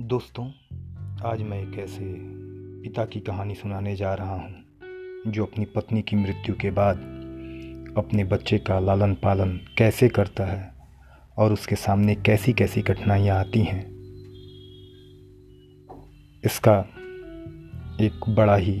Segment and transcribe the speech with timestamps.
[0.00, 0.52] दोस्तों,
[1.24, 2.14] आज मैं एक ऐसे
[2.82, 4.64] पिता की कहानी सुनाने जा रहा हूँ,
[5.26, 6.96] जो अपनी पत्नी की मृत्यु के बाद
[7.98, 10.72] अपने बच्चे का लालन पालन कैसे करता है
[11.38, 13.86] और उसके सामने कैसी कैसी कठिनाइयाँ आती हैं।
[16.44, 16.78] इसका
[18.00, 18.80] एक बड़ा ही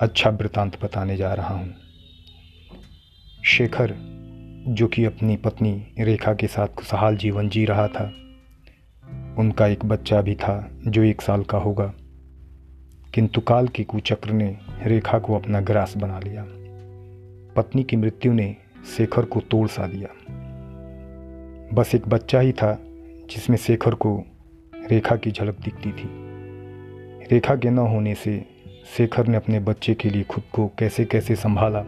[0.00, 1.74] अच्छा वृतांत बताने जा रहा हूँ।
[3.44, 3.94] शेखर,
[4.68, 8.12] जो कि अपनी पत्नी रेखा के साथ खुशहाल जीवन जी रहा था
[9.40, 11.94] उनका एक बच्चा भी था, जो एक साल का होगा।
[13.14, 16.46] किंतु काल के कुचक्र ने रेखा को अपना ग्रास बना लिया।
[17.56, 18.56] पत्नी की मृत्यु ने
[18.96, 20.08] शेखर को तोड़ सा दिया।
[21.74, 22.78] बस एक बच्चा ही था,
[23.30, 24.24] जिसमें शेखर को
[24.90, 26.10] रेखा की झलक दिखती थी।
[27.32, 28.44] रेखा के न होने से
[28.96, 31.80] शेखर ने अपने बच्चे के लिए खुद को कैसे कैसे संभाला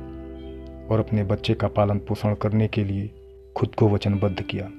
[0.91, 3.11] और अपने बच्चे का पालन पोषण करने के लिए
[3.57, 4.71] खुद को वचनबद्ध किया।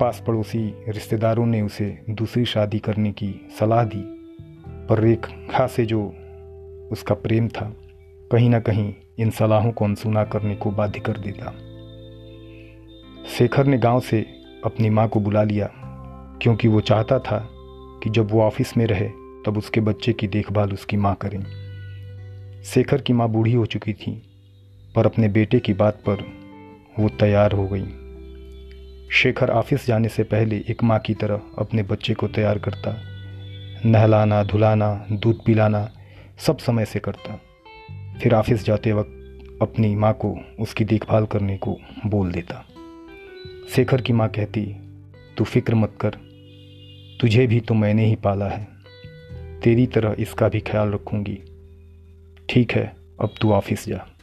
[0.00, 4.02] पास पड़ोसी रिश्तेदारों ने उसे दूसरी शादी करने की सलाह दी,
[4.86, 6.02] पर रेखा से जो
[6.92, 7.76] उसका प्रेम था,
[8.32, 11.50] कहीं ना कहीं इन सलाहों को अनसुना करने को बाध्य कर देता।
[13.26, 14.26] शेखर ने गाँव से
[14.64, 15.70] अपनी माँ को बुला लिया,
[16.42, 17.48] क्योंकि वो चाहता था
[18.02, 19.08] कि जब वो ऑफ़िस में रहे,
[19.46, 21.42] तब उसके बच्चे की देखभाल उसकी माँ करें।
[22.62, 24.22] शेखर की माँ बूढ़ी हो चुकी थी,
[24.96, 26.24] पर अपने बेटे की बात पर
[26.98, 28.05] वो तैयार हो गई।
[29.16, 33.02] शेखर ऑफ़िस जाने से पहले एक माँ की तरह अपने बच्चे को तैयार करता।
[33.88, 35.90] नहलाना, धुलाना, दूध पिलाना,
[36.38, 37.40] सब समय से करता।
[38.22, 39.12] फिर ऑफ़िस जाते वक्त
[39.62, 42.66] अपनी माँ को उसकी देखभाल करने को बोल देता।
[43.76, 44.76] शेखर की माँ कहती,
[45.38, 46.10] तू फ़िक्र मत कर।
[47.20, 48.68] तुझे भी तो मैंने ही पाला है।
[49.62, 51.38] तेरी तरह इसका भी ख्याल रखूँगी।
[52.50, 54.15] ठीक है, अब तू ऑफ़िस जा।